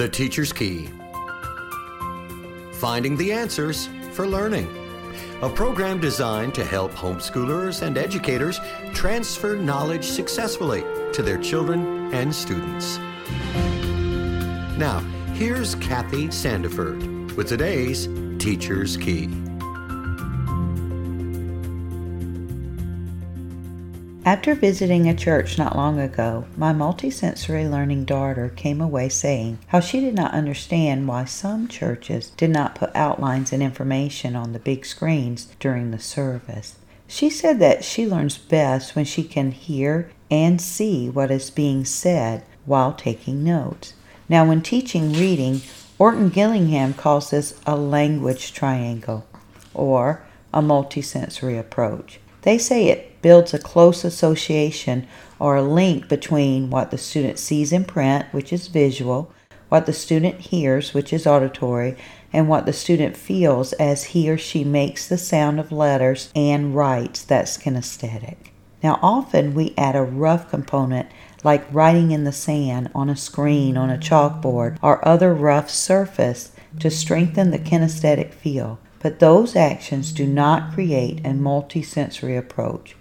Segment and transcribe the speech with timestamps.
[0.00, 0.88] The Teacher's Key
[2.72, 4.66] Finding the Answers for Learning.
[5.42, 8.58] A program designed to help homeschoolers and educators
[8.94, 12.96] transfer knowledge successfully to their children and students.
[14.78, 15.00] Now,
[15.34, 18.08] here's Kathy Sandiford with today's
[18.38, 19.28] Teacher's Key.
[24.22, 29.80] After visiting a church not long ago, my multisensory learning daughter came away saying how
[29.80, 34.58] she did not understand why some churches did not put outlines and information on the
[34.58, 36.76] big screens during the service.
[37.06, 41.86] She said that she learns best when she can hear and see what is being
[41.86, 43.94] said while taking notes.
[44.28, 45.62] Now, when teaching reading,
[45.98, 49.26] Orton Gillingham calls this a language triangle
[49.72, 52.20] or a multisensory approach.
[52.42, 55.06] They say it builds a close association
[55.38, 59.32] or a link between what the student sees in print, which is visual,
[59.68, 61.96] what the student hears, which is auditory,
[62.32, 66.74] and what the student feels as he or she makes the sound of letters and
[66.74, 68.36] writes, that's kinesthetic.
[68.82, 71.08] Now, often we add a rough component
[71.44, 76.52] like writing in the sand, on a screen, on a chalkboard, or other rough surface
[76.78, 82.94] to strengthen the kinesthetic feel but those actions do not create a multisensory approach.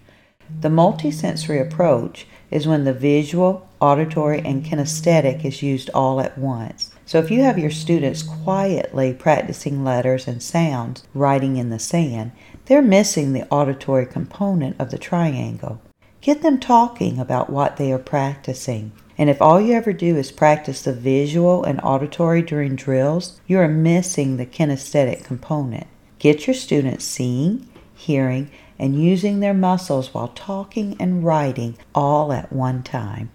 [0.62, 6.92] The multisensory approach is when the visual, auditory, and kinesthetic is used all at once.
[7.06, 12.32] So if you have your students quietly practicing letters and sounds, writing in the sand,
[12.66, 15.82] they're missing the auditory component of the triangle.
[16.22, 18.92] Get them talking about what they are practicing.
[19.20, 23.60] And if all you ever do is practice the visual and auditory during drills, you
[23.60, 25.88] are missing the kinesthetic component.
[26.20, 32.54] Get your students seeing, hearing, and using their muscles while talking and writing all at
[32.54, 33.30] one time.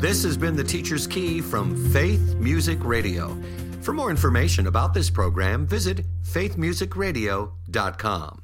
[0.00, 3.38] This has been the Teacher's Key from Faith Music Radio.
[3.82, 8.42] For more information about this program, visit faithmusicradio.com.